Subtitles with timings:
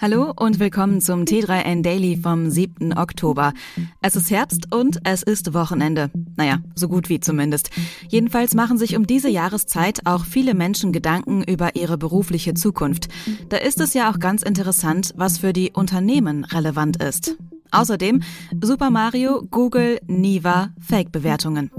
[0.00, 2.96] Hallo und willkommen zum T3N Daily vom 7.
[2.96, 3.52] Oktober.
[4.00, 6.12] Es ist Herbst und es ist Wochenende.
[6.36, 7.70] Naja, so gut wie zumindest.
[8.08, 13.08] Jedenfalls machen sich um diese Jahreszeit auch viele Menschen Gedanken über ihre berufliche Zukunft.
[13.48, 17.36] Da ist es ja auch ganz interessant, was für die Unternehmen relevant ist.
[17.72, 18.22] Außerdem
[18.62, 21.72] Super Mario, Google, Niva, Fake-Bewertungen.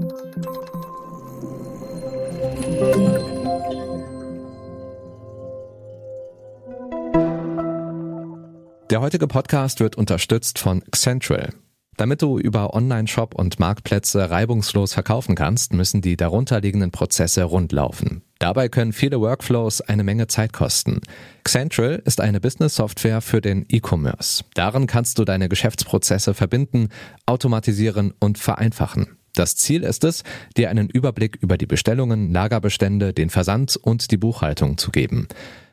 [8.90, 11.50] Der heutige Podcast wird unterstützt von Central.
[11.96, 18.22] Damit du über Online-Shop und Marktplätze reibungslos verkaufen kannst, müssen die darunterliegenden Prozesse rundlaufen.
[18.40, 21.02] Dabei können viele Workflows eine Menge Zeit kosten.
[21.46, 24.42] Central ist eine Business-Software für den E-Commerce.
[24.54, 26.88] Darin kannst du deine Geschäftsprozesse verbinden,
[27.26, 29.16] automatisieren und vereinfachen.
[29.34, 30.24] Das Ziel ist es,
[30.56, 35.28] dir einen Überblick über die Bestellungen, Lagerbestände, den Versand und die Buchhaltung zu geben.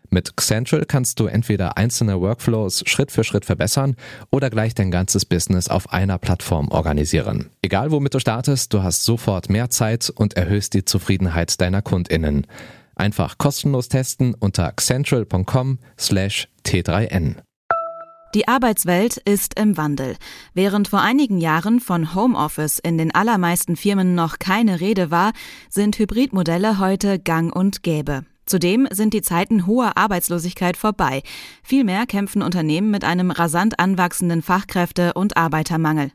[0.09, 3.95] Mit Xentral kannst du entweder einzelne Workflows Schritt für Schritt verbessern
[4.31, 7.49] oder gleich dein ganzes Business auf einer Plattform organisieren.
[7.61, 12.47] Egal womit du startest, du hast sofort mehr Zeit und erhöhst die Zufriedenheit deiner KundInnen.
[12.95, 17.36] Einfach kostenlos testen unter central.com slash t3n.
[18.33, 20.16] Die Arbeitswelt ist im Wandel.
[20.53, 25.31] Während vor einigen Jahren von Homeoffice in den allermeisten Firmen noch keine Rede war,
[25.69, 28.25] sind Hybridmodelle heute gang und gäbe.
[28.48, 31.22] Zudem sind die Zeiten hoher Arbeitslosigkeit vorbei.
[31.64, 36.12] Vielmehr kämpfen Unternehmen mit einem rasant anwachsenden Fachkräfte- und Arbeitermangel.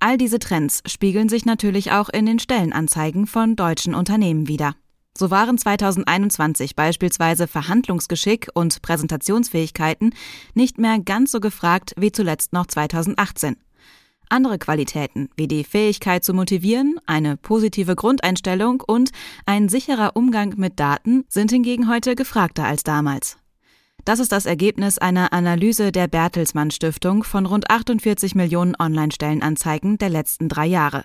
[0.00, 4.74] All diese Trends spiegeln sich natürlich auch in den Stellenanzeigen von deutschen Unternehmen wider.
[5.16, 10.14] So waren 2021 beispielsweise Verhandlungsgeschick und Präsentationsfähigkeiten
[10.54, 13.56] nicht mehr ganz so gefragt wie zuletzt noch 2018.
[14.28, 19.10] Andere Qualitäten wie die Fähigkeit zu motivieren, eine positive Grundeinstellung und
[19.46, 23.36] ein sicherer Umgang mit Daten sind hingegen heute gefragter als damals.
[24.04, 30.10] Das ist das Ergebnis einer Analyse der Bertelsmann Stiftung von rund 48 Millionen Online-Stellenanzeigen der
[30.10, 31.04] letzten drei Jahre.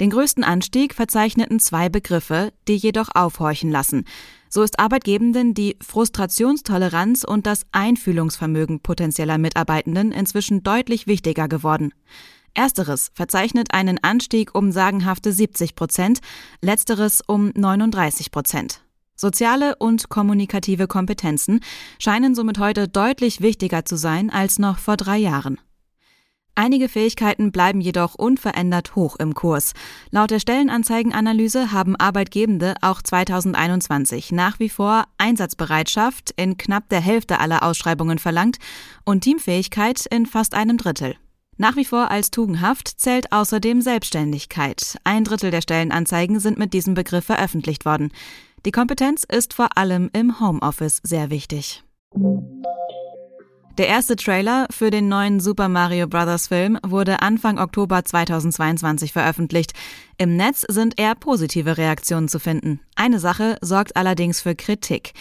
[0.00, 4.06] Den größten Anstieg verzeichneten zwei Begriffe, die jedoch aufhorchen lassen.
[4.48, 11.92] So ist Arbeitgebenden die Frustrationstoleranz und das Einfühlungsvermögen potenzieller Mitarbeitenden inzwischen deutlich wichtiger geworden.
[12.54, 16.20] Ersteres verzeichnet einen Anstieg um sagenhafte 70 Prozent,
[16.60, 18.82] letzteres um 39 Prozent.
[19.16, 21.60] Soziale und kommunikative Kompetenzen
[21.98, 25.58] scheinen somit heute deutlich wichtiger zu sein als noch vor drei Jahren.
[26.54, 29.72] Einige Fähigkeiten bleiben jedoch unverändert hoch im Kurs.
[30.10, 37.38] Laut der Stellenanzeigenanalyse haben Arbeitgebende auch 2021 nach wie vor Einsatzbereitschaft in knapp der Hälfte
[37.38, 38.58] aller Ausschreibungen verlangt
[39.04, 41.16] und Teamfähigkeit in fast einem Drittel.
[41.60, 44.96] Nach wie vor als tugendhaft zählt außerdem Selbstständigkeit.
[45.04, 48.12] Ein Drittel der Stellenanzeigen sind mit diesem Begriff veröffentlicht worden.
[48.64, 51.84] Die Kompetenz ist vor allem im Homeoffice sehr wichtig.
[53.76, 56.48] Der erste Trailer für den neuen Super Mario Bros.
[56.48, 59.74] Film wurde Anfang Oktober 2022 veröffentlicht.
[60.16, 62.80] Im Netz sind eher positive Reaktionen zu finden.
[62.96, 65.12] Eine Sache sorgt allerdings für Kritik.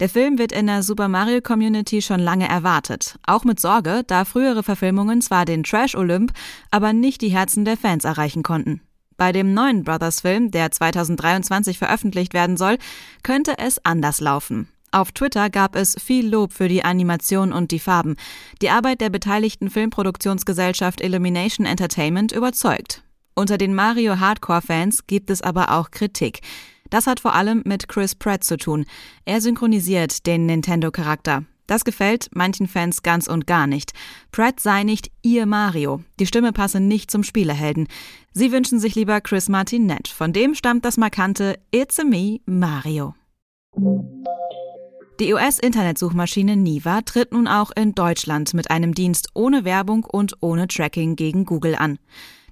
[0.00, 3.18] Der Film wird in der Super Mario Community schon lange erwartet.
[3.26, 6.32] Auch mit Sorge, da frühere Verfilmungen zwar den Trash-Olymp,
[6.70, 8.80] aber nicht die Herzen der Fans erreichen konnten.
[9.16, 12.78] Bei dem neuen Brothers-Film, der 2023 veröffentlicht werden soll,
[13.22, 14.68] könnte es anders laufen.
[14.90, 18.16] Auf Twitter gab es viel Lob für die Animation und die Farben.
[18.60, 23.02] Die Arbeit der beteiligten Filmproduktionsgesellschaft Illumination Entertainment überzeugt.
[23.34, 26.40] Unter den Mario Hardcore-Fans gibt es aber auch Kritik.
[26.92, 28.84] Das hat vor allem mit Chris Pratt zu tun.
[29.24, 31.44] Er synchronisiert den Nintendo-Charakter.
[31.66, 33.92] Das gefällt manchen Fans ganz und gar nicht.
[34.30, 36.02] Pratt sei nicht ihr Mario.
[36.20, 37.88] Die Stimme passe nicht zum Spielehelden.
[38.34, 40.06] Sie wünschen sich lieber Chris Martinet.
[40.06, 43.14] Von dem stammt das markante It's a me, Mario.
[45.18, 50.68] Die US-Internetsuchmaschine Niva tritt nun auch in Deutschland mit einem Dienst ohne Werbung und ohne
[50.68, 51.98] Tracking gegen Google an.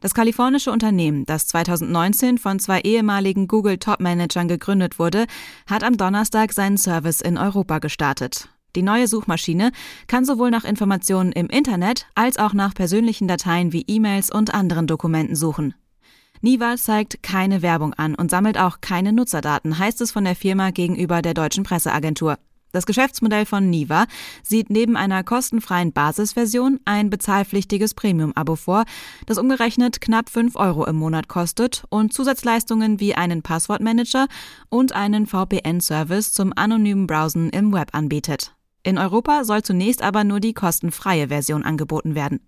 [0.00, 5.26] Das kalifornische Unternehmen, das 2019 von zwei ehemaligen Google-Top-Managern gegründet wurde,
[5.66, 8.48] hat am Donnerstag seinen Service in Europa gestartet.
[8.76, 9.72] Die neue Suchmaschine
[10.06, 14.86] kann sowohl nach Informationen im Internet als auch nach persönlichen Dateien wie E-Mails und anderen
[14.86, 15.74] Dokumenten suchen.
[16.40, 20.70] Niva zeigt keine Werbung an und sammelt auch keine Nutzerdaten, heißt es von der Firma
[20.70, 22.38] gegenüber der deutschen Presseagentur.
[22.72, 24.06] Das Geschäftsmodell von Niva
[24.42, 28.84] sieht neben einer kostenfreien Basisversion ein bezahlpflichtiges Premium-Abo vor,
[29.26, 34.28] das umgerechnet knapp 5 Euro im Monat kostet und Zusatzleistungen wie einen Passwortmanager
[34.68, 38.54] und einen VPN-Service zum anonymen Browsen im Web anbietet.
[38.82, 42.40] In Europa soll zunächst aber nur die kostenfreie Version angeboten werden.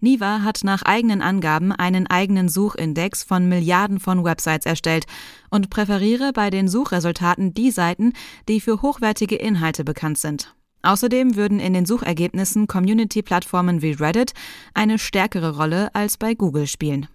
[0.00, 5.06] Niva hat nach eigenen Angaben einen eigenen Suchindex von Milliarden von Websites erstellt
[5.50, 8.12] und präferiere bei den Suchresultaten die Seiten,
[8.48, 10.54] die für hochwertige Inhalte bekannt sind.
[10.82, 14.32] Außerdem würden in den Suchergebnissen Community-Plattformen wie Reddit
[14.74, 17.08] eine stärkere Rolle als bei Google spielen.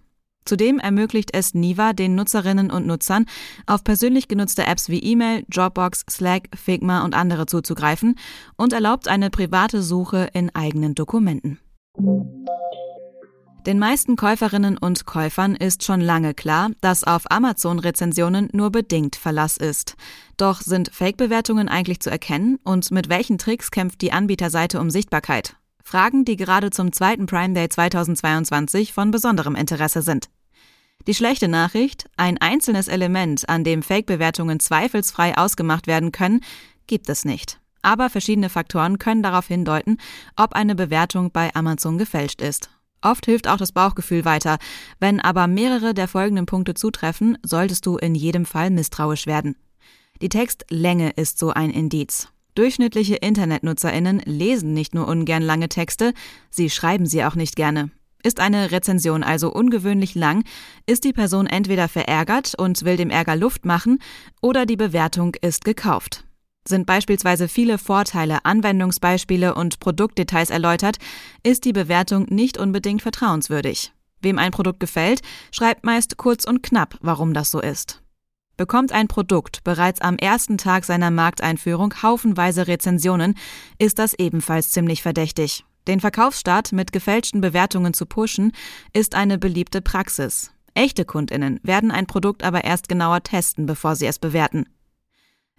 [0.45, 3.25] Zudem ermöglicht es Niva den Nutzerinnen und Nutzern,
[3.65, 8.19] auf persönlich genutzte Apps wie E-Mail, Dropbox, Slack, Figma und andere zuzugreifen
[8.57, 11.59] und erlaubt eine private Suche in eigenen Dokumenten.
[13.65, 19.55] Den meisten Käuferinnen und Käufern ist schon lange klar, dass auf Amazon-Rezensionen nur bedingt Verlass
[19.55, 19.95] ist.
[20.35, 25.55] Doch sind Fake-Bewertungen eigentlich zu erkennen und mit welchen Tricks kämpft die Anbieterseite um Sichtbarkeit?
[25.81, 30.27] Fragen, die gerade zum zweiten Prime Day 2022 von besonderem Interesse sind.
[31.07, 36.41] Die schlechte Nachricht, ein einzelnes Element, an dem Fake-Bewertungen zweifelsfrei ausgemacht werden können,
[36.85, 37.61] gibt es nicht.
[37.81, 39.99] Aber verschiedene Faktoren können darauf hindeuten,
[40.35, 42.69] ob eine Bewertung bei Amazon gefälscht ist.
[43.03, 44.57] Oft hilft auch das Bauchgefühl weiter.
[44.99, 49.55] Wenn aber mehrere der folgenden Punkte zutreffen, solltest du in jedem Fall misstrauisch werden.
[50.21, 52.29] Die Textlänge ist so ein Indiz.
[52.55, 56.13] Durchschnittliche Internetnutzerinnen lesen nicht nur ungern lange Texte,
[56.49, 57.89] sie schreiben sie auch nicht gerne.
[58.23, 60.45] Ist eine Rezension also ungewöhnlich lang,
[60.85, 63.99] ist die Person entweder verärgert und will dem Ärger Luft machen,
[64.41, 66.23] oder die Bewertung ist gekauft.
[66.67, 70.97] Sind beispielsweise viele Vorteile, Anwendungsbeispiele und Produktdetails erläutert,
[71.43, 73.91] ist die Bewertung nicht unbedingt vertrauenswürdig.
[74.21, 75.21] Wem ein Produkt gefällt,
[75.51, 78.01] schreibt meist kurz und knapp, warum das so ist.
[78.55, 83.35] Bekommt ein Produkt bereits am ersten Tag seiner Markteinführung haufenweise Rezensionen,
[83.79, 85.65] ist das ebenfalls ziemlich verdächtig.
[85.87, 88.53] Den Verkaufsstart mit gefälschten Bewertungen zu pushen,
[88.93, 90.51] ist eine beliebte Praxis.
[90.75, 94.65] Echte Kundinnen werden ein Produkt aber erst genauer testen, bevor sie es bewerten.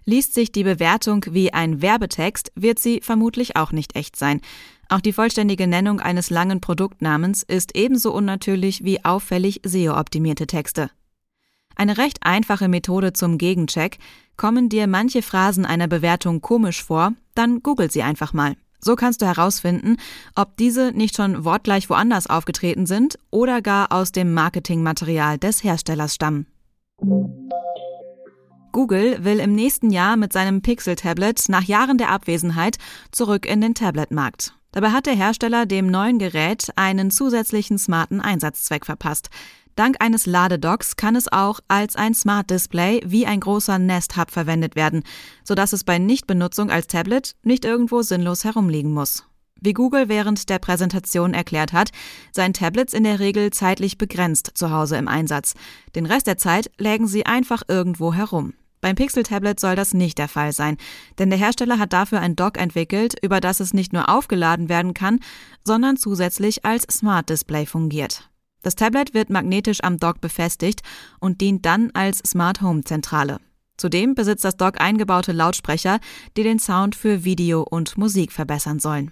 [0.05, 4.41] Liest sich die Bewertung wie ein Werbetext, wird sie vermutlich auch nicht echt sein.
[4.87, 10.91] Auch die vollständige Nennung eines langen Produktnamens ist ebenso unnatürlich wie auffällig SEO-optimierte Texte.
[11.75, 13.97] Eine recht einfache Methode zum Gegencheck.
[14.37, 18.55] Kommen dir manche Phrasen einer Bewertung komisch vor, dann google sie einfach mal.
[18.79, 19.97] So kannst du herausfinden,
[20.35, 26.13] ob diese nicht schon wortgleich woanders aufgetreten sind oder gar aus dem Marketingmaterial des Herstellers
[26.13, 26.45] stammen.
[28.75, 32.75] Google will im nächsten Jahr mit seinem Pixel-Tablet nach Jahren der Abwesenheit
[33.09, 34.53] zurück in den Tablet-Markt.
[34.73, 39.29] Dabei hat der Hersteller dem neuen Gerät einen zusätzlichen smarten Einsatzzweck verpasst.
[39.77, 44.29] Dank eines Ladedocks kann es auch als ein Smart Display wie ein großer Nest Hub
[44.29, 45.03] verwendet werden,
[45.45, 49.23] sodass es bei Nichtbenutzung als Tablet nicht irgendwo sinnlos herumliegen muss.
[49.61, 51.91] Wie Google während der Präsentation erklärt hat,
[52.33, 55.53] seien Tablets in der Regel zeitlich begrenzt zu Hause im Einsatz.
[55.95, 58.53] Den Rest der Zeit lägen sie einfach irgendwo herum.
[58.81, 60.77] Beim Pixel-Tablet soll das nicht der Fall sein,
[61.17, 64.93] denn der Hersteller hat dafür ein Dock entwickelt, über das es nicht nur aufgeladen werden
[64.93, 65.19] kann,
[65.63, 68.29] sondern zusätzlich als Smart Display fungiert.
[68.61, 70.81] Das Tablet wird magnetisch am Dock befestigt
[71.19, 73.39] und dient dann als Smart Home Zentrale.
[73.77, 75.99] Zudem besitzt das Dock eingebaute Lautsprecher,
[76.37, 79.11] die den Sound für Video und Musik verbessern sollen.